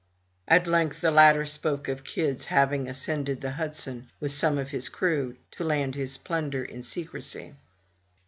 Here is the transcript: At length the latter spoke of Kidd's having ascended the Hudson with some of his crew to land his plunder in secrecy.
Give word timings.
At 0.47 0.65
length 0.65 1.01
the 1.01 1.11
latter 1.11 1.45
spoke 1.45 1.87
of 1.87 2.03
Kidd's 2.03 2.45
having 2.47 2.87
ascended 2.89 3.41
the 3.41 3.51
Hudson 3.51 4.09
with 4.19 4.31
some 4.31 4.57
of 4.57 4.69
his 4.69 4.89
crew 4.89 5.35
to 5.51 5.63
land 5.63 5.93
his 5.93 6.17
plunder 6.17 6.63
in 6.63 6.81
secrecy. 6.81 7.53